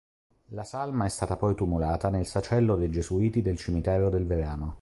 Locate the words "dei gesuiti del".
2.75-3.57